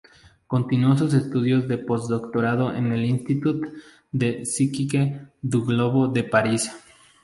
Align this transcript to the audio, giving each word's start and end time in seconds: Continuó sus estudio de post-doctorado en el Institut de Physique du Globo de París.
Continuó 0.47 0.97
sus 0.97 1.13
estudio 1.13 1.61
de 1.61 1.77
post-doctorado 1.77 2.73
en 2.73 2.91
el 2.91 3.05
Institut 3.05 3.67
de 4.11 4.39
Physique 4.47 5.27
du 5.43 5.63
Globo 5.63 6.07
de 6.07 6.23
París. 6.23 6.71